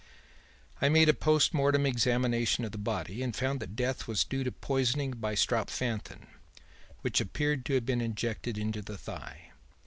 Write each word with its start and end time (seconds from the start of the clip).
"'I 0.81 0.89
made 0.89 1.09
a 1.09 1.13
post 1.13 1.53
mortem 1.53 1.85
examination 1.85 2.65
of 2.65 2.71
the 2.71 2.79
body 2.79 3.21
and 3.21 3.35
found 3.35 3.59
that 3.59 3.75
death 3.75 4.07
was 4.07 4.23
due 4.23 4.43
to 4.43 4.51
poisoning 4.51 5.11
by 5.11 5.35
strophanthin, 5.35 6.25
which 7.01 7.21
appeared 7.21 7.67
to 7.67 7.75
have 7.75 7.85
been 7.85 8.01
injected 8.01 8.57
into 8.57 8.81
the 8.81 8.97
thigh. 8.97 9.51